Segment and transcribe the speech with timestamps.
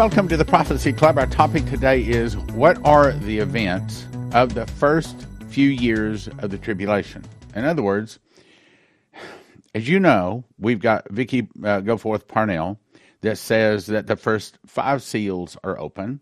[0.00, 1.18] Welcome to the Prophecy Club.
[1.18, 6.56] Our topic today is what are the events of the first few years of the
[6.56, 7.22] tribulation?
[7.54, 8.18] In other words,
[9.74, 12.80] as you know, we've got Vicky uh, Goforth Parnell
[13.20, 16.20] that says that the first five seals are open.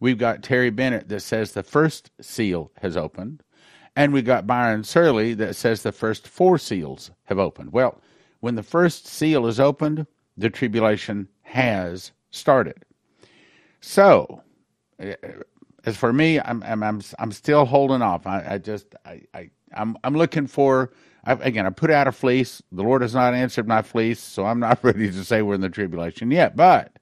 [0.00, 3.44] We've got Terry Bennett that says the first seal has opened.
[3.94, 7.72] And we've got Byron Searle that says the first four seals have opened.
[7.72, 8.00] Well,
[8.40, 12.84] when the first seal is opened, the tribulation has started.
[13.86, 14.40] So,
[14.98, 15.12] uh,
[15.84, 18.26] as for me, I'm I'm I'm, I'm still holding off.
[18.26, 20.90] I, I just I, I I'm I'm looking for
[21.22, 21.66] I, again.
[21.66, 22.62] I put out a fleece.
[22.72, 25.60] The Lord has not answered my fleece, so I'm not ready to say we're in
[25.60, 26.56] the tribulation yet.
[26.56, 26.92] But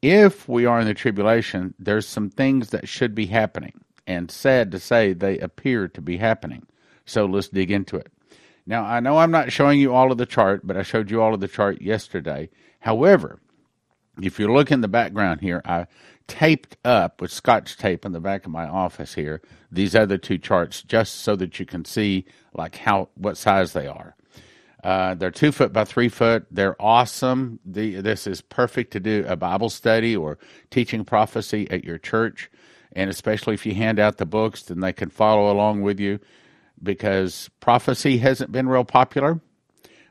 [0.00, 4.70] if we are in the tribulation, there's some things that should be happening, and sad
[4.70, 6.66] to say, they appear to be happening.
[7.04, 8.12] So let's dig into it.
[8.64, 11.20] Now, I know I'm not showing you all of the chart, but I showed you
[11.20, 12.48] all of the chart yesterday.
[12.78, 13.40] However,
[14.22, 15.86] if you look in the background here, I
[16.26, 20.38] taped up with scotch tape in the back of my office here these other two
[20.38, 24.16] charts just so that you can see like how what size they are.
[24.82, 26.46] Uh, they're two foot by three foot.
[26.50, 27.60] They're awesome.
[27.66, 30.38] The, this is perfect to do a Bible study or
[30.70, 32.50] teaching prophecy at your church,
[32.92, 36.18] and especially if you hand out the books, then they can follow along with you
[36.82, 39.40] because prophecy hasn't been real popular.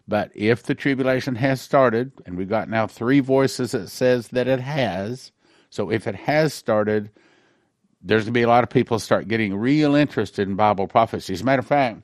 [0.09, 4.47] But if the tribulation has started, and we've got now three voices that says that
[4.47, 5.31] it has,
[5.69, 7.11] so if it has started,
[8.01, 11.33] there's going to be a lot of people start getting real interested in Bible prophecy.
[11.33, 12.01] As a matter of fact,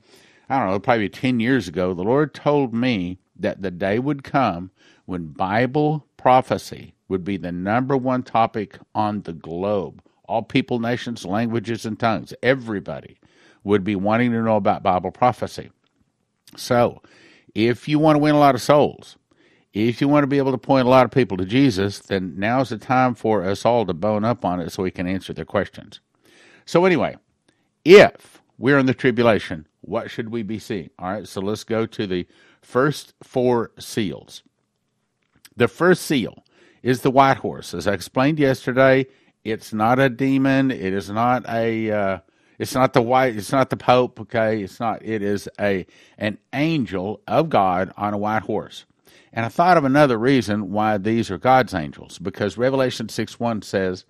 [0.48, 4.24] I don't know, probably 10 years ago, the Lord told me that the day would
[4.24, 4.70] come
[5.06, 10.04] when Bible prophecy would be the number one topic on the globe.
[10.26, 13.18] All people, nations, languages, and tongues, everybody
[13.64, 15.72] would be wanting to know about Bible prophecy.
[16.56, 17.02] So,
[17.56, 19.18] if you want to win a lot of souls,
[19.74, 22.36] if you want to be able to point a lot of people to Jesus, then
[22.38, 25.34] now's the time for us all to bone up on it so we can answer
[25.34, 26.00] their questions.
[26.66, 27.18] So, anyway,
[27.84, 30.90] if we're in the tribulation, what should we be seeing?
[31.00, 32.28] All right, so let's go to the
[32.62, 34.44] first four seals.
[35.56, 36.44] The first seal
[36.84, 37.74] is the white horse.
[37.74, 39.08] As I explained yesterday,
[39.44, 40.72] it's not a demon.
[40.72, 41.92] It is not a.
[41.92, 42.20] Uh,
[42.58, 43.36] it's not the white.
[43.36, 44.20] It's not the Pope.
[44.22, 45.04] Okay, it's not.
[45.04, 45.86] It is a
[46.18, 48.86] an angel of God on a white horse.
[49.36, 53.64] And I thought of another reason why these are God's angels, because Revelation 6 1
[53.64, 54.06] says,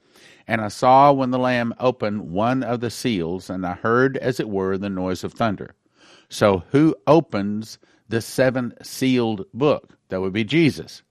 [0.48, 4.40] And I saw when the Lamb opened one of the seals, and I heard, as
[4.40, 5.74] it were, the noise of thunder.
[6.30, 9.98] So, who opens the seven sealed book?
[10.10, 11.02] That would be Jesus.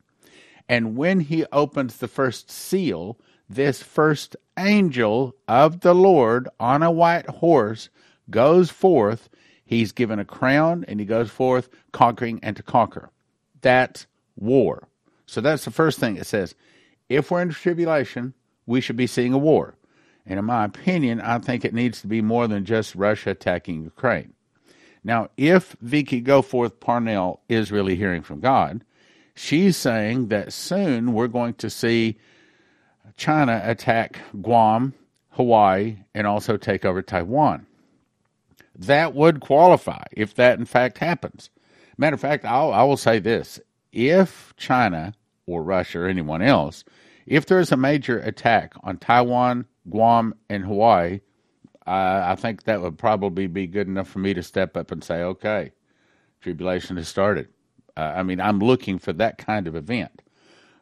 [0.69, 3.19] And when he opens the first seal,
[3.49, 7.88] this first angel of the Lord on a white horse
[8.31, 9.28] goes forth.
[9.65, 13.10] He's given a crown and he goes forth conquering and to conquer
[13.65, 14.06] that's
[14.37, 14.87] war.
[15.27, 16.55] So that's the first thing it says.
[17.09, 18.34] If we're in tribulation,
[18.66, 19.75] we should be seeing a war.
[20.26, 23.82] And in my opinion, I think it needs to be more than just Russia attacking
[23.82, 24.34] Ukraine.
[25.03, 28.84] Now, if Vicky Goforth Parnell is really hearing from God,
[29.34, 32.19] she's saying that soon we're going to see
[33.17, 34.95] China attack Guam,
[35.31, 37.67] Hawaii, and also take over Taiwan.
[38.77, 41.51] That would qualify if that in fact happens.
[41.97, 43.61] Matter of fact, I'll, I will say this:
[43.93, 45.15] if China
[45.47, 46.85] or Russia or anyone else,
[47.27, 51.21] if there is a major attack on Taiwan, Guam, and Hawaii,
[51.87, 55.05] uh, I think that would probably be good enough for me to step up and
[55.05, 55.73] say, "Okay,
[56.41, 57.49] tribulation has started."
[57.97, 60.23] Uh, I mean, I'm looking for that kind of event.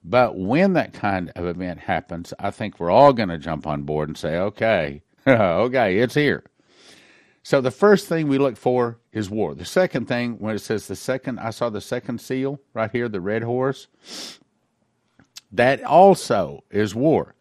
[0.04, 3.82] But when that kind of event happens, I think we're all going to jump on
[3.82, 6.44] board and say, "Okay, okay, it's here."
[7.42, 9.54] So the first thing we look for is war.
[9.54, 13.08] The second thing, when it says the second, I saw the second seal right here,
[13.08, 13.88] the red horse.
[15.50, 17.34] That also is war.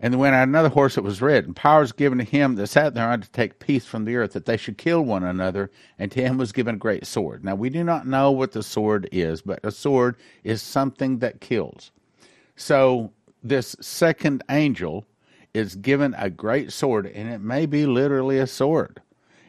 [0.00, 2.68] And when I another horse that was red, and power was given to him that
[2.68, 6.12] sat thereon to take peace from the earth, that they should kill one another, and
[6.12, 7.44] to him was given a great sword.
[7.44, 11.40] Now we do not know what the sword is, but a sword is something that
[11.40, 11.90] kills.
[12.54, 13.12] So
[13.42, 15.04] this second angel
[15.52, 19.00] is given a great sword, and it may be literally a sword.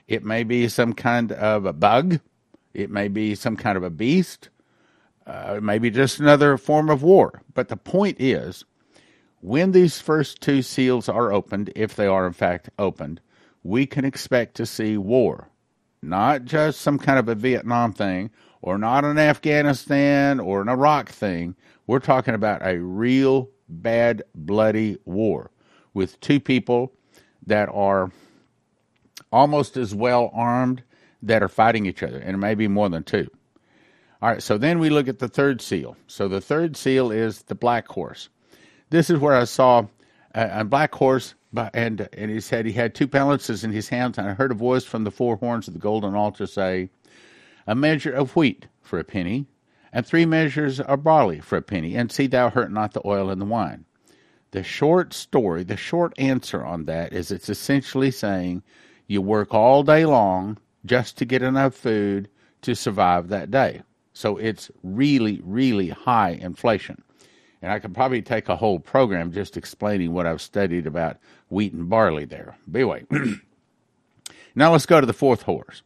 [0.08, 2.20] It may be some kind of a bug.
[2.74, 4.50] It may be some kind of a beast.
[5.28, 7.44] Uh, it may be just another form of war.
[7.54, 8.66] But the point is,
[9.42, 13.22] when these first two seals are opened, if they are in fact opened,
[13.64, 15.50] we can expect to see war.
[16.02, 18.32] Not just some kind of a Vietnam thing,
[18.62, 21.56] or not an Afghanistan or an Iraq thing.
[21.88, 25.52] We're talking about a real bad, bloody war
[25.94, 26.94] with two people
[27.46, 28.12] that are
[29.32, 30.84] almost as well armed
[31.22, 33.28] that are fighting each other, and it may be more than two.
[34.22, 35.96] All right, so then we look at the third seal.
[36.08, 38.30] So the third seal is the black horse.
[38.92, 39.86] This is where I saw
[40.34, 41.36] a, a black horse,
[41.74, 44.56] and and he said he had two balances in his hands, and I heard a
[44.56, 46.90] voice from the four horns of the golden altar say,
[47.68, 49.46] "A measure of wheat for a penny,
[49.94, 53.30] and three measures of barley for a penny, and see thou hurt not the oil
[53.30, 53.86] and the wine."
[54.52, 58.64] The short story, the short answer on that is it's essentially saying
[59.06, 62.28] you work all day long just to get enough food
[62.64, 63.84] to survive that day.
[64.14, 67.04] So it's really, really high inflation.
[67.62, 71.18] And I could probably take a whole program just explaining what I've studied about
[71.50, 72.58] wheat and barley there.
[72.68, 73.06] But anyway,
[74.56, 75.82] now let's go to the fourth horse.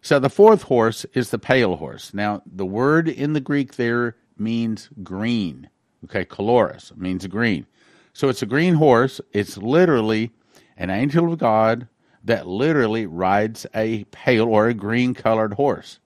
[0.00, 2.14] So the fourth horse is the pale horse.
[2.14, 5.68] Now, the word in the Greek there means green.
[6.04, 7.66] Okay, kaloris means green.
[8.12, 9.20] So it's a green horse.
[9.32, 10.32] It's literally
[10.76, 11.88] an angel of God
[12.24, 15.98] that literally rides a pale or a green colored horse.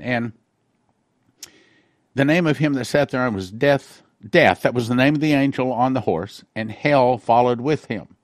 [0.00, 0.32] And
[2.14, 4.02] the name of him that sat there was Death.
[4.28, 7.86] Death, that was the name of the angel on the horse, and hell followed with
[7.86, 8.16] him.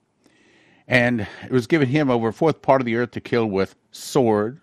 [0.89, 3.77] And it was given him over a fourth part of the earth to kill with
[3.91, 4.61] sword,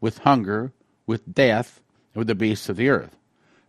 [0.00, 0.72] with hunger,
[1.06, 1.80] with death,
[2.14, 3.16] with the beasts of the earth.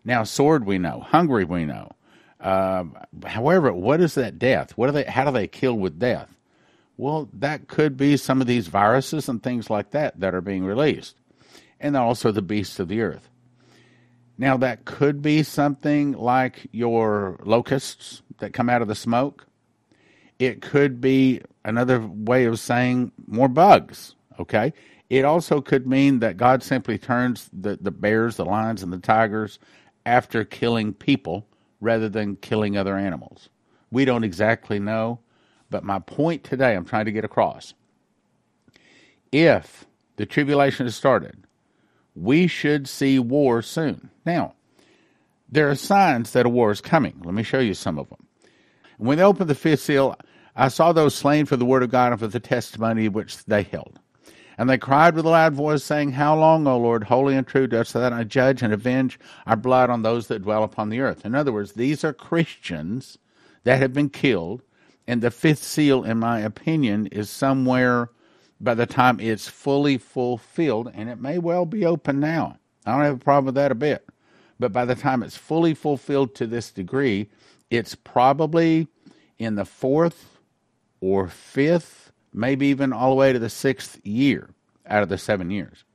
[0.06, 1.92] Now, sword we know, hungry we know.
[2.40, 2.96] Um,
[3.26, 4.72] however, what is that death?
[4.78, 5.04] What do they?
[5.04, 6.38] How do they kill with death?
[6.96, 10.64] Well, that could be some of these viruses and things like that that are being
[10.66, 11.16] released,
[11.80, 13.30] and also the beasts of the earth.
[14.40, 19.46] Now, that could be something like your locusts that come out of the smoke.
[20.40, 24.72] It could be another way of saying more bugs, okay?
[25.10, 28.98] It also could mean that God simply turns the, the bears, the lions, and the
[29.00, 29.60] tigers
[30.06, 31.46] after killing people
[31.82, 33.50] rather than killing other animals.
[33.92, 35.20] We don't exactly know,
[35.70, 37.74] but my point today I'm trying to get across.
[39.34, 41.44] If the tribulation has started,
[42.20, 44.10] we should see war soon.
[44.26, 44.54] Now,
[45.50, 47.22] there are signs that a war is coming.
[47.24, 48.28] Let me show you some of them.
[48.98, 50.18] When they opened the fifth seal,
[50.56, 53.64] I saw those slain for the word of God and for the testimony which they
[53.64, 54.00] held.
[54.58, 57.66] And they cried with a loud voice, saying, How long, O Lord, holy and true,
[57.66, 59.18] dost thou not judge and avenge
[59.48, 61.26] our blood on those that dwell upon the earth?
[61.26, 63.18] In other words, these are Christians
[63.64, 64.62] that have been killed,
[65.08, 68.10] and the fifth seal, in my opinion, is somewhere
[68.62, 72.58] by the time it's fully fulfilled, and it may well be open now.
[72.86, 74.06] I don't have a problem with that a bit.
[74.60, 77.30] But by the time it's fully fulfilled to this degree,
[77.70, 78.88] it's probably
[79.38, 80.38] in the fourth
[81.00, 84.50] or fifth, maybe even all the way to the sixth year
[84.86, 85.86] out of the seven years.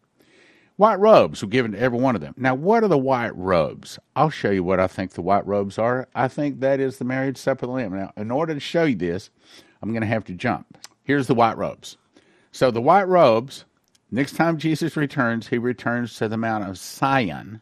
[0.77, 2.35] White robes were given to every one of them.
[2.37, 3.99] Now, what are the white robes?
[4.17, 6.09] I'll show you what I think the white robes are.
[6.15, 7.95] I think that is the marriage supper of the Lamb.
[7.95, 9.31] Now, in order to show you this,
[9.83, 10.79] I'm going to have to jump.
[11.05, 11.97] Here's the white robes.
[12.55, 13.65] So the white robes,
[14.13, 17.61] next time Jesus returns, he returns to the Mount of Sion.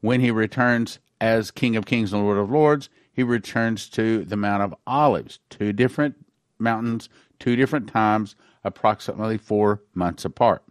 [0.00, 4.36] When he returns as King of Kings and Lord of Lords, he returns to the
[4.36, 6.16] Mount of Olives, two different
[6.58, 8.34] mountains, two different times,
[8.64, 10.64] approximately four months apart.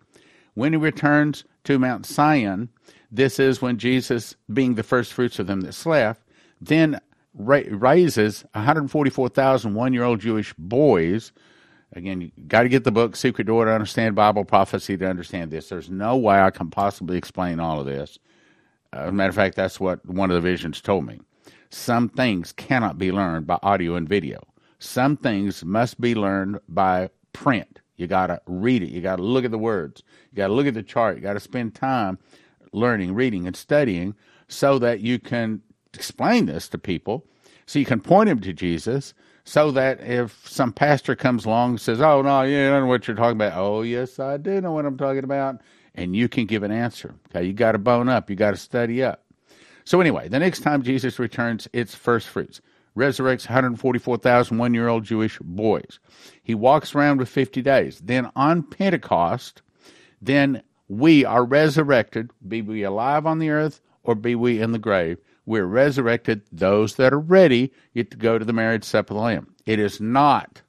[0.53, 2.67] When he returns to Mount Sion,
[3.09, 6.21] this is when Jesus, being the first fruits of them that slept,
[6.59, 6.99] then
[7.33, 11.31] ra- raises 144,000 one year old Jewish boys
[11.93, 15.51] Again, you got to get the book Secret Door to understand Bible prophecy to understand
[15.51, 15.69] this.
[15.69, 18.19] There's no way I can possibly explain all of this.
[18.93, 21.19] Uh, as a matter of fact, that's what one of the visions told me.
[21.69, 24.41] Some things cannot be learned by audio and video.
[24.79, 27.79] Some things must be learned by print.
[27.95, 28.89] You got to read it.
[28.89, 30.03] You got to look at the words.
[30.31, 31.15] You got to look at the chart.
[31.15, 32.19] You got to spend time
[32.73, 34.13] learning, reading, and studying
[34.47, 35.61] so that you can
[35.93, 37.25] explain this to people,
[37.65, 39.13] so you can point them to Jesus,
[39.47, 43.07] so that if some pastor comes along and says, "Oh no, you don't know what
[43.07, 45.61] you're talking about," oh yes, I do know what I'm talking about,
[45.95, 47.15] and you can give an answer.
[47.29, 49.23] Okay, you got to bone up, you got to study up.
[49.85, 52.59] So anyway, the next time Jesus returns, it's first fruits.
[52.97, 55.99] Resurrects 144,000 one year old Jewish boys.
[56.43, 58.01] He walks around with 50 days.
[58.03, 59.61] Then on Pentecost,
[60.21, 64.79] then we are resurrected, be we alive on the earth or be we in the
[64.79, 66.43] grave we're resurrected.
[66.51, 69.55] Those that are ready get to go to the marriage supper of the Lamb.
[69.65, 70.61] It is not,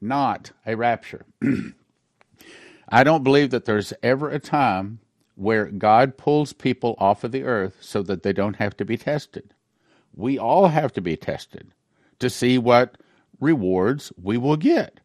[0.00, 1.26] not a rapture.
[2.88, 5.00] I don't believe that there's ever a time
[5.34, 8.96] where God pulls people off of the earth so that they don't have to be
[8.96, 9.52] tested.
[10.14, 11.72] We all have to be tested
[12.18, 12.96] to see what
[13.38, 15.00] rewards we will get.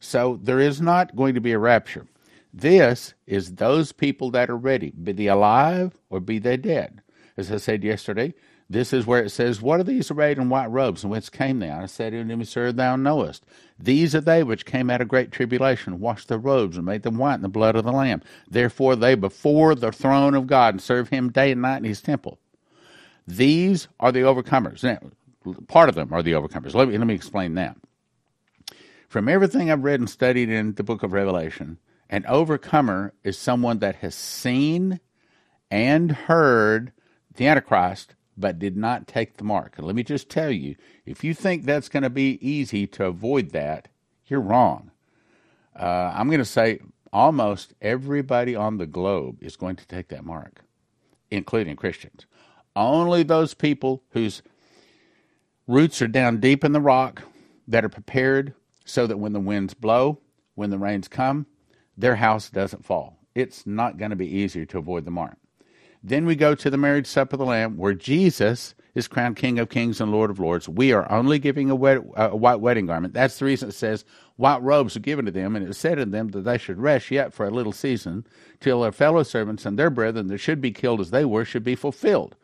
[0.00, 2.06] So there is not going to be a rapture.
[2.52, 7.02] This is those people that are ready, be they alive or be they dead.
[7.36, 8.32] As I said yesterday,
[8.68, 11.58] this is where it says, What are these arrayed in white robes, and whence came
[11.58, 11.70] they?
[11.70, 13.44] I said unto him, Sir, thou knowest.
[13.78, 17.18] These are they which came out of great tribulation, washed their robes, and made them
[17.18, 18.22] white in the blood of the Lamb.
[18.48, 22.00] Therefore they before the throne of God and serve him day and night in his
[22.00, 22.38] temple.
[23.26, 24.82] These are the overcomers.
[24.82, 24.98] Now,
[25.68, 26.74] part of them are the overcomers.
[26.74, 27.76] Let me, let me explain that.
[29.08, 31.78] From everything I've read and studied in the book of Revelation,
[32.08, 35.00] an overcomer is someone that has seen
[35.70, 36.92] and heard
[37.36, 39.78] the Antichrist but did not take the mark.
[39.78, 40.76] And let me just tell you
[41.06, 43.88] if you think that's going to be easy to avoid that,
[44.26, 44.90] you're wrong.
[45.78, 46.80] Uh, I'm going to say
[47.12, 50.64] almost everybody on the globe is going to take that mark,
[51.30, 52.26] including Christians.
[52.76, 54.42] Only those people whose
[55.66, 57.22] roots are down deep in the rock
[57.68, 60.18] that are prepared so that when the winds blow,
[60.54, 61.46] when the rains come,
[61.96, 63.18] their house doesn't fall.
[63.34, 65.36] It's not going to be easier to avoid the mark.
[66.06, 69.58] Then we go to the marriage supper of the Lamb, where Jesus is crowned King
[69.58, 70.68] of Kings and Lord of Lords.
[70.68, 73.14] We are only giving a, a white wedding garment.
[73.14, 74.04] That's the reason it says
[74.36, 76.78] white robes are given to them, and it was said to them that they should
[76.78, 78.26] rest yet for a little season,
[78.60, 81.64] till their fellow servants and their brethren that should be killed as they were should
[81.64, 82.36] be fulfilled.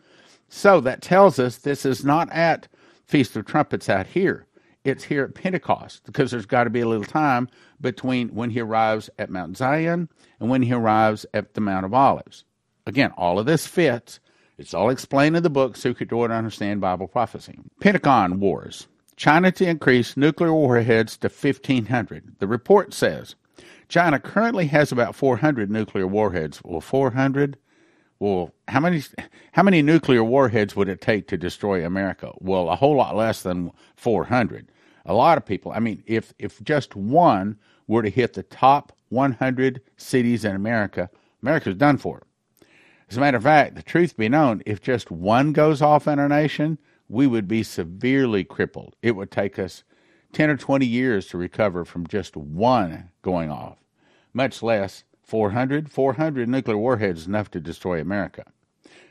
[0.48, 2.66] So that tells us this is not at
[3.04, 4.46] Feast of Trumpets out here.
[4.84, 7.46] It's here at Pentecost because there's got to be a little time
[7.78, 10.08] between when he arrives at Mount Zion
[10.40, 12.46] and when he arrives at the Mount of Olives.
[12.90, 14.18] Again, all of this fits.
[14.58, 17.56] It's all explained in the book you could to understand Bible prophecy.
[17.78, 18.88] Pentagon Wars.
[19.14, 22.40] China to increase nuclear warheads to 1,500.
[22.40, 23.36] The report says
[23.86, 26.60] China currently has about 400 nuclear warheads.
[26.64, 27.56] Well, 400?
[28.18, 29.04] Well, how many
[29.52, 32.32] how many nuclear warheads would it take to destroy America?
[32.40, 34.66] Well, a whole lot less than 400.
[35.06, 35.70] A lot of people.
[35.70, 37.56] I mean, if if just one
[37.86, 41.08] were to hit the top 100 cities in America,
[41.40, 42.24] America's done for.
[43.10, 46.20] As a matter of fact, the truth be known, if just one goes off in
[46.20, 48.94] our nation, we would be severely crippled.
[49.02, 49.82] It would take us
[50.32, 53.78] 10 or 20 years to recover from just one going off,
[54.32, 55.90] much less 400.
[55.90, 58.44] 400 nuclear warheads enough to destroy America.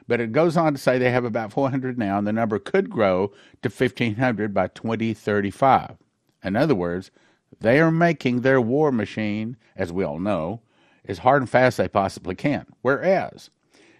[0.08, 2.90] But it goes on to say they have about 400 now, and the number could
[2.90, 5.98] grow to 1,500 by 2035.
[6.42, 7.12] In other words,
[7.60, 10.62] they are making their war machine, as we all know,
[11.06, 12.66] as hard and fast as they possibly can.
[12.82, 13.50] Whereas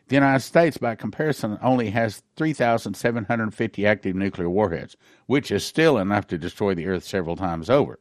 [0.10, 4.98] the United States, by comparison, only has 3,750 active nuclear warheads,
[5.28, 8.00] which is still enough to destroy the Earth several times over.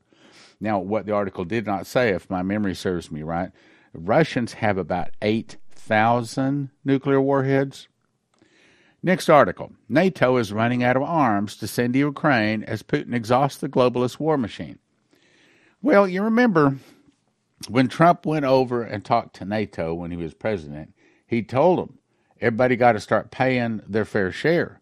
[0.60, 3.50] Now, what the article did not say, if my memory serves me right,
[3.92, 7.88] Russians have about 8,000 nuclear warheads.
[9.02, 13.60] Next article NATO is running out of arms to send to Ukraine as Putin exhausts
[13.60, 14.78] the globalist war machine.
[15.80, 16.78] Well, you remember
[17.68, 20.94] when Trump went over and talked to NATO when he was president,
[21.26, 21.97] he told them
[22.40, 24.80] everybody got to start paying their fair share.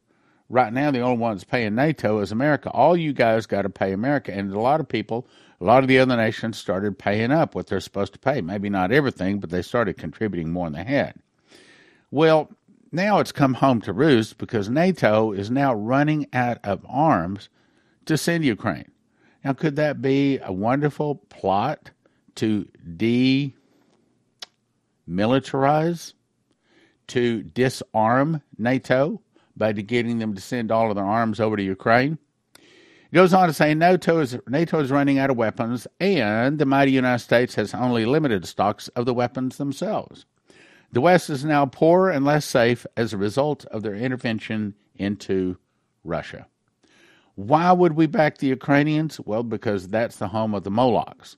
[0.49, 2.71] Right now, the only ones paying NATO is America.
[2.71, 4.33] All you guys got to pay America.
[4.33, 5.27] And a lot of people,
[5.61, 8.41] a lot of the other nations started paying up what they're supposed to pay.
[8.41, 11.15] Maybe not everything, but they started contributing more than they had.
[12.13, 12.51] Well,
[12.93, 17.49] now it's come home to roost because NATO is now running out of arms
[18.05, 18.93] to send Ukraine.
[19.45, 21.91] Now, could that be a wonderful plot
[22.37, 22.69] to
[25.09, 26.13] demilitarize
[27.09, 29.21] to disarm NATO
[29.57, 32.19] by getting them to send all of their arms over to Ukraine.
[32.55, 36.67] It goes on to say NATO is, NATO is running out of weapons, and the
[36.67, 40.27] mighty United States has only limited stocks of the weapons themselves.
[40.93, 45.57] The West is now poorer and less safe as a result of their intervention into
[46.05, 46.47] Russia.
[47.35, 49.21] Why would we back the Ukrainians?
[49.21, 51.37] Well, because that's the home of the Molochs.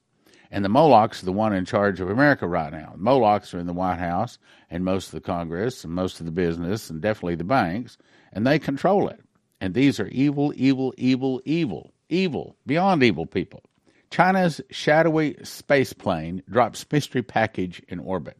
[0.50, 2.92] And the Molochs are the one in charge of America right now.
[2.92, 4.38] The Molochs are in the White House
[4.70, 7.98] and most of the Congress and most of the business and definitely the banks,
[8.32, 9.20] and they control it.
[9.60, 13.62] And these are evil, evil, evil, evil, evil, beyond evil people.
[14.10, 18.38] China's shadowy space plane drops mystery package in orbit.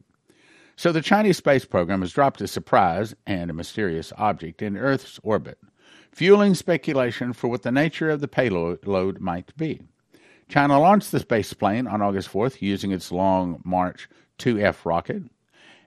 [0.75, 5.19] So the Chinese space program has dropped a surprise and a mysterious object in Earth's
[5.23, 5.59] orbit,
[6.11, 9.81] fueling speculation for what the nature of the payload might be.
[10.49, 15.21] China launched the space plane on August 4th using its Long March 2F rocket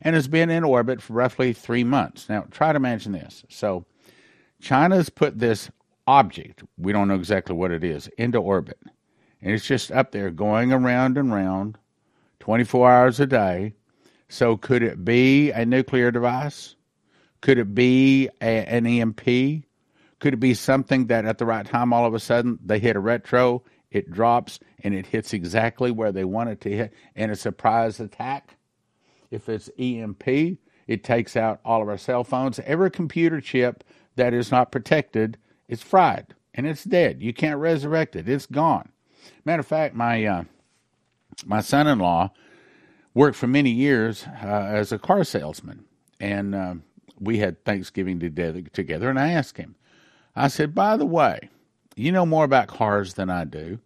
[0.01, 2.29] and has been in orbit for roughly three months.
[2.29, 3.45] Now, try to imagine this.
[3.49, 3.85] So,
[4.61, 5.71] China's put this
[6.07, 8.79] object, we don't know exactly what it is, into orbit.
[9.41, 11.77] And it's just up there going around and around
[12.39, 13.75] 24 hours a day.
[14.29, 16.77] So, could it be a nuclear device?
[17.41, 19.25] Could it be a, an EMP?
[20.21, 22.95] Could it be something that at the right time, all of a sudden, they hit
[22.95, 27.31] a retro it drops and it hits exactly where they want it to hit, and
[27.31, 28.57] a surprise attack.
[29.31, 32.59] If it's EMP, it takes out all of our cell phones.
[32.61, 33.85] Every computer chip
[34.17, 37.23] that is not protected is fried and it's dead.
[37.23, 38.29] You can't resurrect it.
[38.29, 38.91] It's gone.
[39.45, 40.45] Matter of fact, my uh,
[41.47, 42.31] my son-in-law
[43.15, 45.85] worked for many years uh, as a car salesman,
[46.21, 46.75] and uh,
[47.19, 48.63] we had Thanksgiving together.
[48.73, 49.77] Together, and I asked him,
[50.37, 51.51] I said, by the way,
[51.97, 53.79] you know more about cars than I do.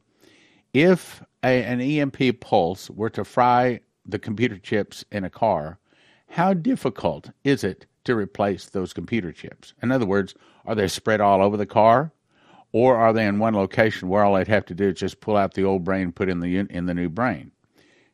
[0.73, 5.79] If a, an EMP pulse were to fry the computer chips in a car,
[6.31, 9.75] how difficult is it to replace those computer chips?
[9.83, 10.35] In other words,
[10.65, 12.13] are they spread all over the car?
[12.73, 15.37] Or are they in one location where all they'd have to do is just pull
[15.37, 17.53] out the old brain, put in the in the new brain?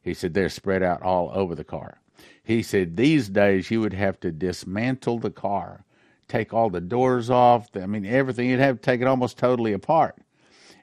[0.01, 2.01] He said they're spread out all over the car.
[2.45, 5.85] He said these days you would have to dismantle the car,
[6.33, 7.69] take all the doors off.
[7.75, 8.49] I mean everything.
[8.49, 10.17] You'd have to take it almost totally apart,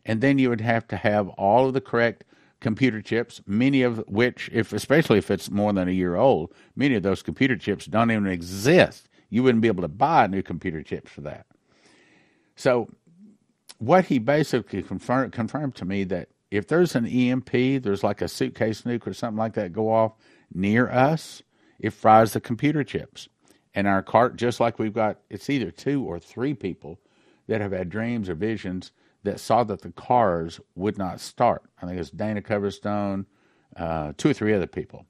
[0.06, 2.24] and then you would have to have all of the correct
[2.60, 6.96] computer chips, many of which, if especially if it's more than a year old, many
[6.96, 9.08] of those computer chips don't even exist.
[9.30, 11.46] You wouldn't be able to buy new computer chips for that.
[12.56, 12.90] So,
[13.78, 17.52] what he basically confirmed, confirmed to me that if there's an EMP,
[17.84, 20.14] there's like a suitcase nuke or something like that go off
[20.54, 21.42] near us,
[21.80, 23.30] it fries the computer chips.
[23.76, 27.00] And our cart, just like we've got, it's either two or three people
[27.48, 28.92] that have had dreams or visions
[29.24, 31.64] that saw that the cars would not start.
[31.82, 33.26] I think it's Dana Coverstone,
[33.76, 35.06] uh, two or three other people.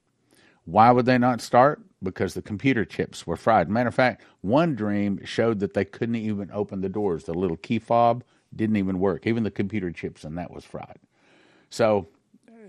[0.65, 1.81] Why would they not start?
[2.01, 3.69] Because the computer chips were fried.
[3.69, 7.23] Matter of fact, one dream showed that they couldn't even open the doors.
[7.23, 8.23] The little key fob
[8.55, 9.27] didn't even work.
[9.27, 10.99] Even the computer chips and that was fried.
[11.69, 12.07] So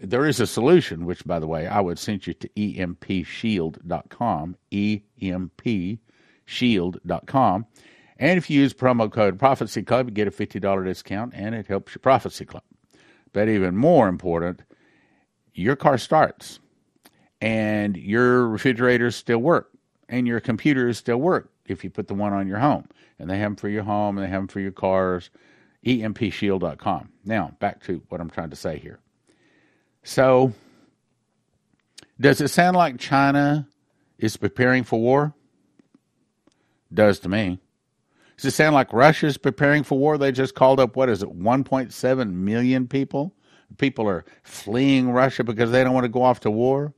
[0.00, 7.66] there is a solution, which, by the way, I would send you to empshield.com, empshield.com.
[8.18, 11.66] And if you use promo code Prophecy Club, you get a $50 discount and it
[11.66, 12.62] helps your Prophecy Club.
[13.32, 14.62] But even more important,
[15.54, 16.58] your car starts
[17.40, 19.70] and your refrigerators still work
[20.08, 22.86] and your computers still work if you put the one on your home.
[23.18, 25.30] And they have them for your home and they have them for your cars.
[25.86, 27.08] EMPshield.com.
[27.24, 29.00] Now, back to what I'm trying to say here.
[30.02, 30.52] So,
[32.18, 33.68] does it sound like China
[34.18, 35.34] is preparing for war?
[36.92, 37.58] Does to me.
[38.36, 40.16] Does it sound like Russia's preparing for war?
[40.16, 43.34] They just called up, what is it, 1.7 million people?
[43.78, 46.94] People are fleeing Russia because they don't want to go off to war.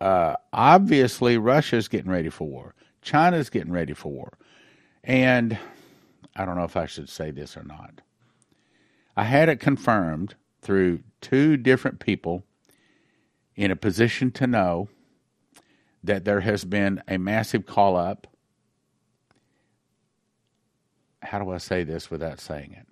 [0.00, 2.74] Uh, obviously, Russia's getting ready for war.
[3.02, 4.32] China's getting ready for war.
[5.04, 5.58] And
[6.36, 8.00] I don't know if I should say this or not.
[9.16, 12.44] I had it confirmed through two different people
[13.56, 14.88] in a position to know
[16.02, 18.26] that there has been a massive call up
[21.22, 22.86] how do I say this without saying it?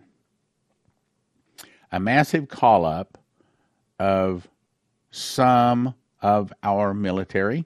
[1.90, 3.18] A massive call up
[3.98, 4.48] of
[5.10, 7.64] some of our military,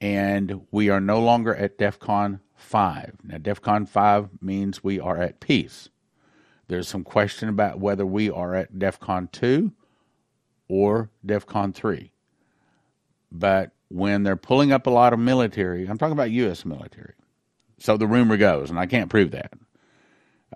[0.00, 3.18] and we are no longer at DEFCON 5.
[3.24, 5.88] Now, DEFCON 5 means we are at peace.
[6.68, 9.72] There's some question about whether we are at DEFCON 2
[10.68, 12.12] or DEFCON 3.
[13.32, 16.64] But when they're pulling up a lot of military, I'm talking about U.S.
[16.64, 17.14] military,
[17.78, 19.52] so the rumor goes, and I can't prove that.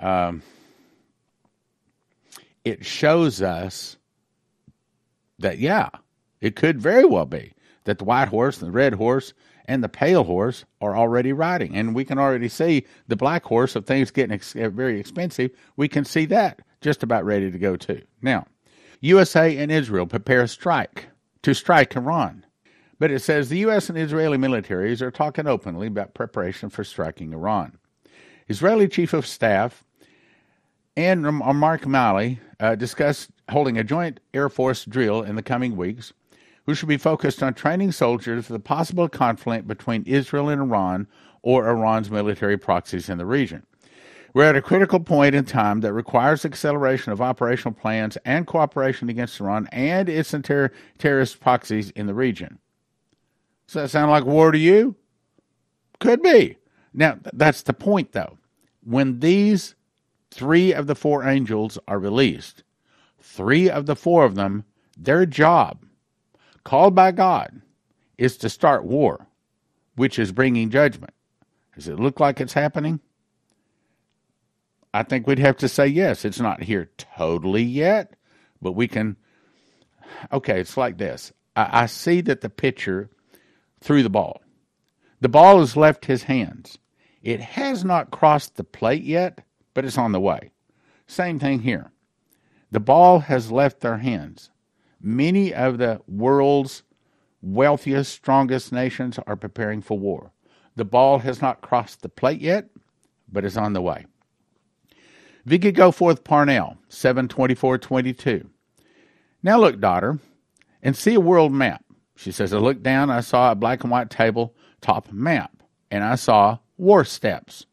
[0.00, 0.42] Um,
[2.64, 3.96] it shows us
[5.38, 5.88] that, yeah,
[6.40, 9.32] it could very well be that the white horse, and the red horse,
[9.72, 11.74] and the pale horse are already riding.
[11.74, 15.88] And we can already see the black horse, if things getting ex- very expensive, we
[15.88, 18.02] can see that just about ready to go too.
[18.20, 18.46] Now,
[19.00, 21.06] USA and Israel prepare a strike
[21.42, 22.44] to strike Iran.
[22.98, 23.88] But it says the U.S.
[23.88, 27.78] and Israeli militaries are talking openly about preparation for striking Iran.
[28.48, 29.84] Israeli Chief of Staff
[30.98, 36.12] and Mark Milley uh, discussed holding a joint Air Force drill in the coming weeks,
[36.64, 41.06] which should be focused on training soldiers for the possible conflict between Israel and Iran
[41.42, 43.66] or Iran's military proxies in the region.
[44.34, 49.10] We're at a critical point in time that requires acceleration of operational plans and cooperation
[49.10, 52.58] against Iran and its ter- terrorist proxies in the region.
[53.66, 54.96] Does that sound like war to you?
[56.00, 56.56] Could be.
[56.94, 58.38] Now, that's the point, though.
[58.82, 59.74] When these
[60.30, 62.64] three of the four angels are released,
[63.20, 64.64] three of the four of them,
[64.96, 65.84] their job,
[66.64, 67.62] called by God,
[68.18, 69.26] is to start war,
[69.96, 71.14] which is bringing judgment.
[71.74, 73.00] Does it look like it's happening?
[74.94, 76.24] I think we'd have to say yes.
[76.24, 78.14] It's not here totally yet,
[78.60, 79.16] but we can.
[80.32, 81.32] Okay, it's like this.
[81.56, 83.10] I, I see that the pitcher
[83.80, 84.42] threw the ball.
[85.20, 86.78] The ball has left his hands.
[87.22, 89.44] It has not crossed the plate yet,
[89.74, 90.50] but it's on the way.
[91.06, 91.92] Same thing here.
[92.70, 94.50] The ball has left their hands.
[95.02, 96.84] Many of the world's
[97.42, 100.30] wealthiest, strongest nations are preparing for war.
[100.76, 102.68] The ball has not crossed the plate yet,
[103.30, 104.06] but is on the way.
[105.44, 108.48] Vicky Goforth Parnell, 72422.
[109.42, 110.20] Now look, daughter,
[110.82, 111.84] and see a world map.
[112.14, 116.04] She says, I looked down, I saw a black and white table top map, and
[116.04, 117.66] I saw war steps.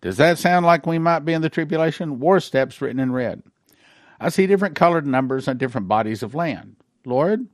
[0.00, 2.18] Does that sound like we might be in the tribulation?
[2.18, 3.42] War steps written in red.
[4.24, 6.76] I see different colored numbers on different bodies of land.
[7.04, 7.46] Lord,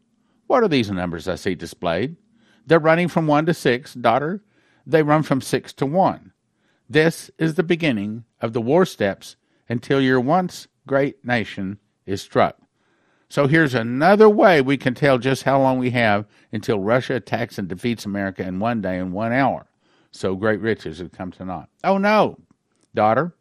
[0.47, 2.15] what are these numbers I see displayed?
[2.65, 4.45] They're running from one to six, daughter.
[4.87, 6.33] They run from six to one.
[6.89, 9.35] This is the beginning of the war steps
[9.69, 12.57] until your once great nation is struck.
[13.29, 17.59] So here's another way we can tell just how long we have until Russia attacks
[17.59, 19.67] and defeats America in one day and one hour.
[20.13, 21.69] So great riches have come to naught.
[21.83, 22.39] Oh no,
[22.95, 23.35] daughter.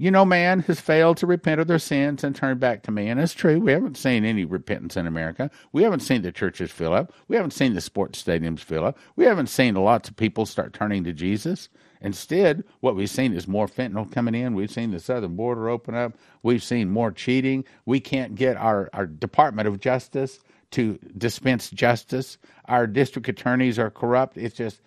[0.00, 3.08] You know, man has failed to repent of their sins and turn back to me.
[3.08, 3.60] And it's true.
[3.60, 5.50] We haven't seen any repentance in America.
[5.72, 7.12] We haven't seen the churches fill up.
[7.28, 8.96] We haven't seen the sports stadiums fill up.
[9.16, 11.68] We haven't seen lots of people start turning to Jesus.
[12.00, 14.54] Instead, what we've seen is more fentanyl coming in.
[14.54, 16.14] We've seen the southern border open up.
[16.42, 17.66] We've seen more cheating.
[17.84, 20.38] We can't get our, our Department of Justice
[20.70, 22.38] to dispense justice.
[22.64, 24.38] Our district attorneys are corrupt.
[24.38, 24.80] It's just,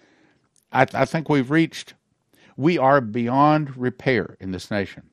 [0.71, 1.93] I, I think we've reached,
[2.55, 5.03] we are beyond repair in this nation.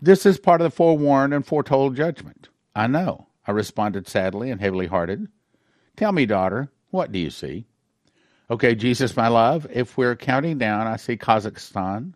[0.00, 2.48] This is part of the forewarned and foretold judgment.
[2.74, 5.28] I know, I responded sadly and heavily hearted.
[5.96, 7.66] Tell me, daughter, what do you see?
[8.50, 12.14] Okay, Jesus, my love, if we're counting down, I see Kazakhstan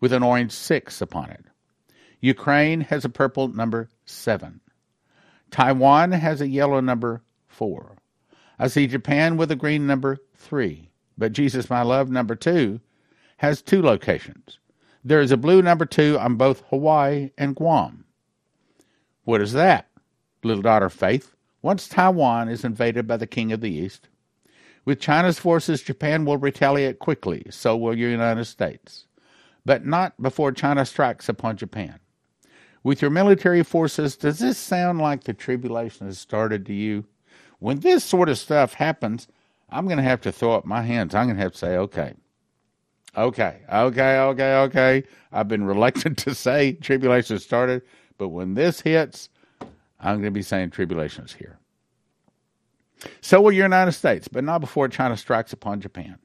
[0.00, 1.44] with an orange six upon it.
[2.20, 4.60] Ukraine has a purple number seven.
[5.50, 7.96] Taiwan has a yellow number four.
[8.58, 10.90] I see Japan with a green number three.
[11.18, 12.80] But Jesus, my love, number two,
[13.44, 14.58] has two locations.
[15.04, 18.06] There is a blue number two on both Hawaii and Guam.
[19.24, 19.86] What is that?
[20.42, 21.34] Little daughter Faith.
[21.60, 24.08] Once Taiwan is invaded by the King of the East,
[24.86, 29.06] with China's forces, Japan will retaliate quickly, so will the United States.
[29.66, 31.98] But not before China strikes upon Japan.
[32.82, 37.04] With your military forces, does this sound like the tribulation has started to you?
[37.58, 39.28] When this sort of stuff happens,
[39.68, 41.14] I'm going to have to throw up my hands.
[41.14, 42.14] I'm going to have to say, okay,
[43.16, 45.04] okay, okay, okay, okay.
[45.32, 47.82] I've been reluctant to say tribulation started,
[48.18, 49.28] but when this hits,
[50.00, 51.58] I'm going to be saying tribulation is here.
[53.20, 56.18] So will your United States, but not before China strikes upon Japan.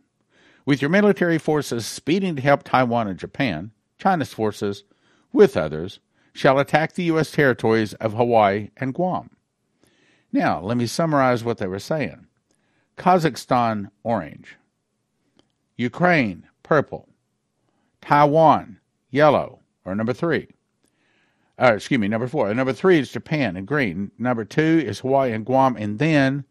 [0.65, 4.83] With your military forces speeding to help Taiwan and Japan, China's forces,
[5.31, 5.99] with others,
[6.33, 7.31] shall attack the U.S.
[7.31, 9.31] territories of Hawaii and Guam.
[10.31, 12.27] Now, let me summarize what they were saying
[12.97, 14.57] Kazakhstan, orange.
[15.75, 17.09] Ukraine, purple.
[17.99, 18.77] Taiwan,
[19.09, 20.49] yellow, or number three.
[21.59, 22.53] Uh, excuse me, number four.
[22.53, 24.11] Number three is Japan and green.
[24.19, 25.75] Number two is Hawaii and Guam.
[25.75, 26.45] And then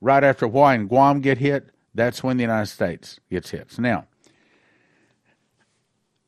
[0.00, 3.76] right after Hawaii and Guam get hit, that's when the United States gets hit.
[3.76, 4.06] Now,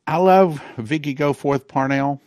[0.04, 2.20] I love Vicky Goforth Parnell,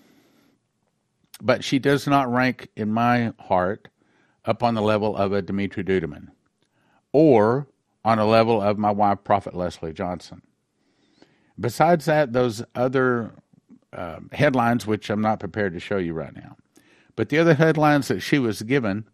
[1.41, 3.89] but she does not rank in my heart
[4.45, 6.29] up on the level of a Dimitri Duduman
[7.11, 7.67] or
[8.05, 10.41] on a level of my wife, Prophet Leslie Johnson.
[11.61, 13.31] Besides that, those other
[13.93, 16.57] uh, headlines, which I'm not prepared to show you right now,
[17.15, 19.05] but the other headlines that she was given,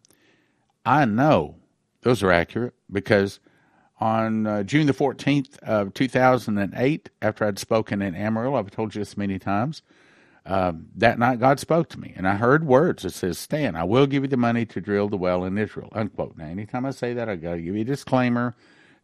[0.86, 1.56] I know
[2.02, 3.40] those are accurate because
[4.00, 9.02] on uh, June the 14th of 2008, after I'd spoken in Amarillo, I've told you
[9.02, 9.82] this many times,
[10.46, 13.84] um, that night God spoke to me, and I heard words that says, Stan, I
[13.84, 16.38] will give you the money to drill the well in Israel, unquote.
[16.38, 18.56] Now, anytime I say that, I got to give you a disclaimer.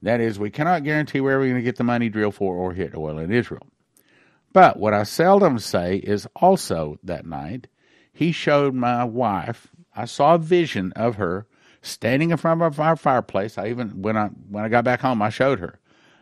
[0.04, 2.74] That is, we cannot guarantee where we're going to get the money drilled for or
[2.74, 3.66] hit oil in Israel.
[4.52, 7.68] But what I seldom say is also that night,
[8.12, 11.48] he showed my wife, I saw a vision of her
[11.82, 13.58] standing in front of our fireplace.
[13.58, 15.80] I even when I when I got back home, I showed her.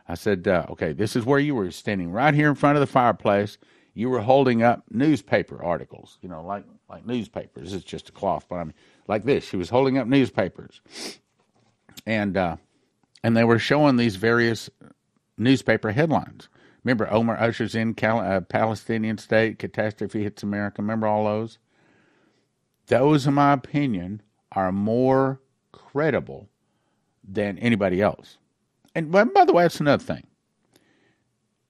[0.08, 2.82] I said, uh, "Okay, this is where you were standing right here in front of
[2.82, 3.58] the fireplace.
[3.94, 7.74] You were holding up newspaper articles, you know, like like newspapers.
[7.74, 8.74] It's just a cloth, but I mean,
[9.08, 9.48] like this.
[9.48, 10.82] She was holding up newspapers,
[12.06, 12.58] and uh,
[13.24, 14.70] and they were showing these various
[15.38, 16.50] newspaper headlines.
[16.84, 20.82] Remember, Omar ushers in Cal- uh, Palestinian state catastrophe hits America.
[20.82, 21.60] Remember all those?
[22.88, 26.50] Those, in my opinion, are more credible
[27.24, 28.38] than anybody else.
[28.96, 30.28] And by the way, that's another thing.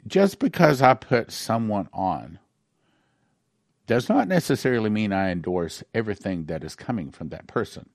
[0.07, 2.39] Just because I put someone on
[3.85, 7.89] does not necessarily mean I endorse everything that is coming from that person.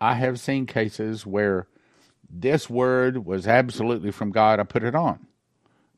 [0.00, 1.66] I have seen cases where
[2.32, 5.26] this word was absolutely from God, I put it on.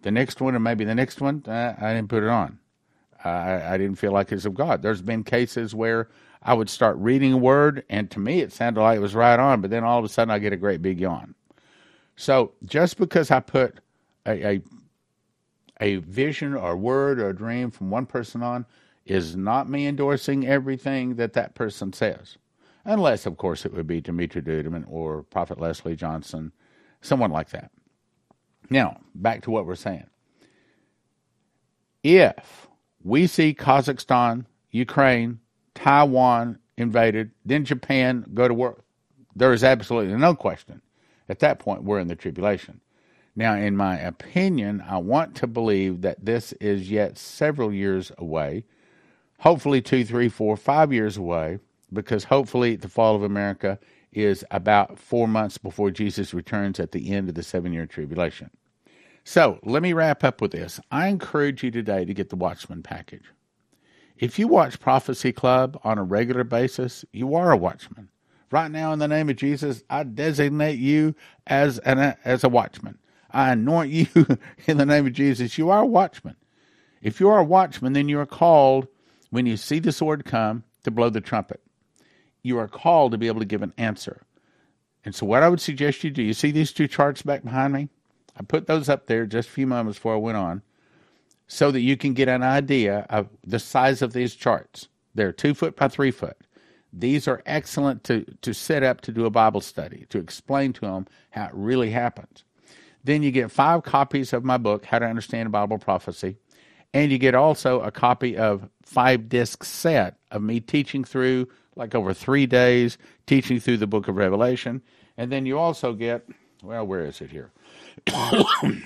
[0.03, 2.59] The next one, or maybe the next one, uh, I didn't put it on.
[3.25, 4.83] I, I didn't feel like it's of God.
[4.83, 6.09] There's been cases where
[6.43, 9.39] I would start reading a word, and to me it sounded like it was right
[9.39, 11.35] on, but then all of a sudden I get a great big yawn.
[12.17, 13.79] So just because I put
[14.27, 14.63] a, a,
[15.81, 18.67] a vision or word or dream from one person on
[19.07, 22.37] is not me endorsing everything that that person says.
[22.85, 26.53] Unless, of course, it would be Dimitri Duduman or Prophet Leslie Johnson,
[27.01, 27.71] someone like that.
[28.71, 30.07] Now, back to what we're saying.
[32.03, 32.69] if
[33.03, 35.41] we see Kazakhstan, Ukraine,
[35.75, 38.85] Taiwan invaded, then Japan go to war,
[39.37, 40.83] there is absolutely no question.
[41.29, 42.81] At that point, we're in the tribulation.
[43.37, 48.65] Now, in my opinion, I want to believe that this is yet several years away,
[49.41, 51.59] hopefully two, three, four, five years away,
[51.95, 53.79] because hopefully the fall of America
[54.13, 58.51] is about four months before Jesus returns at the end of the seven year tribulation.
[59.25, 60.81] So let me wrap up with this.
[60.91, 63.25] I encourage you today to get the Watchman package.
[64.17, 68.11] If you watch Prophecy Club on a regular basis, you are a watchman.
[68.51, 72.99] Right now, in the name of Jesus, I designate you as an as a watchman.
[73.33, 74.07] I anoint you
[74.67, 75.59] in the name of Jesus.
[75.59, 76.37] You are a watchman.
[77.03, 78.87] If you are a watchman, then you are called
[79.31, 81.61] when you see the sword come to blow the trumpet.
[82.45, 84.23] You are called to be able to give an answer.
[85.05, 87.73] And so, what I would suggest you do, you see these two charts back behind
[87.73, 87.89] me?
[88.39, 90.63] I put those up there just a few moments before I went on
[91.47, 94.89] so that you can get an idea of the size of these charts.
[95.15, 96.37] They're two foot by three foot.
[96.93, 100.83] These are excellent to, to set up to do a Bible study, to explain to
[100.83, 102.45] them how it really happens.
[103.03, 106.37] Then you get five copies of my book, How to Understand Bible Prophecy,
[106.95, 111.95] and you get also a copy of five disc set of me teaching through like
[111.95, 114.83] over three days, teaching through the book of Revelation.
[115.17, 116.29] And then you also get,
[116.63, 117.51] well, where is it here?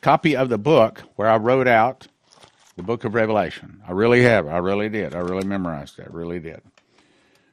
[0.00, 2.06] copy of the book where I wrote out
[2.76, 3.82] the book of Revelation.
[3.88, 4.46] I really have.
[4.46, 5.14] I really did.
[5.14, 6.06] I really memorized it.
[6.08, 6.60] I really did.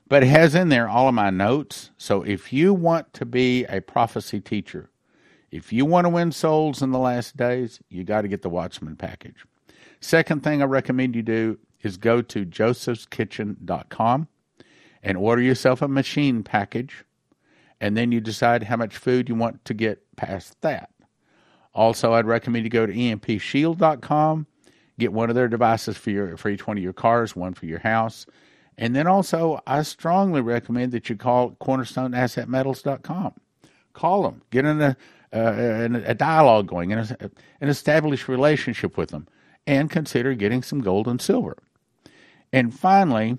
[0.07, 1.89] But it has in there all of my notes.
[1.97, 4.89] So if you want to be a prophecy teacher,
[5.49, 8.49] if you want to win souls in the last days, you got to get the
[8.49, 9.45] Watchman package.
[9.99, 14.27] Second thing I recommend you do is go to josephskitchen.com
[15.03, 17.03] and order yourself a machine package,
[17.79, 20.89] and then you decide how much food you want to get past that.
[21.73, 24.47] Also, I'd recommend you go to empshield.com,
[24.97, 27.65] get one of their devices for your for each one of your cars, one for
[27.65, 28.25] your house.
[28.77, 33.33] And then also, I strongly recommend that you call cornerstoneassetmetals.com.
[33.93, 34.97] Call them, get in a
[35.33, 39.27] uh, a dialogue going, and an established relationship with them,
[39.65, 41.57] and consider getting some gold and silver.
[42.53, 43.37] And finally,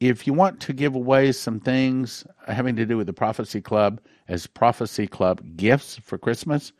[0.00, 4.00] if you want to give away some things having to do with the Prophecy Club
[4.28, 6.72] as Prophecy Club gifts for Christmas,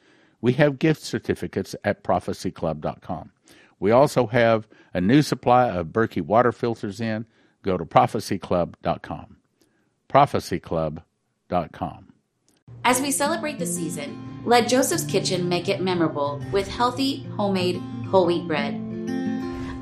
[0.42, 3.32] we have gift certificates at prophecyclub.com.
[3.80, 7.24] We also have a new supply of Berkey water filters in.
[7.62, 9.36] Go to prophecyclub.com.
[10.08, 12.12] Prophecyclub.com.
[12.84, 18.26] As we celebrate the season, let Joseph's Kitchen make it memorable with healthy, homemade, whole
[18.26, 18.74] wheat bread.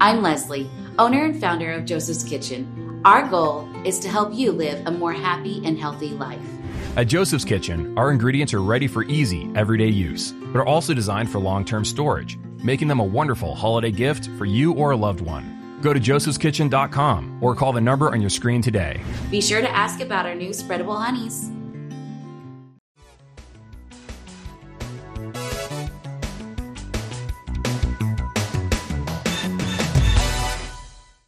[0.00, 3.00] I'm Leslie, owner and founder of Joseph's Kitchen.
[3.04, 6.40] Our goal is to help you live a more happy and healthy life.
[6.96, 11.30] At Joseph's Kitchen, our ingredients are ready for easy, everyday use, but are also designed
[11.30, 15.20] for long term storage, making them a wonderful holiday gift for you or a loved
[15.20, 15.78] one.
[15.82, 19.00] Go to josephskitchen.com or call the number on your screen today.
[19.30, 21.50] Be sure to ask about our new spreadable honeys.